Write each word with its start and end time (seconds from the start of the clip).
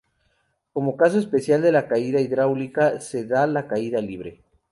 Como 0.73 0.97
caso 0.97 1.19
especial 1.19 1.61
de 1.61 1.71
la 1.71 1.87
caída 1.87 2.19
hidráulica 2.19 2.99
se 3.01 3.27
da 3.27 3.45
la 3.45 3.67
caída 3.67 4.01
libre. 4.01 4.41